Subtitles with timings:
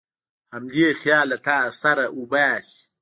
[0.53, 1.37] حملې خیال له
[1.81, 2.79] سره وباسي.